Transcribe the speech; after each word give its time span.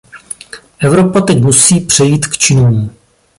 Evropa 0.79 1.21
teď 1.21 1.41
musí 1.41 1.79
přejít 1.79 2.25
k 2.27 2.37
činům. 2.37 2.91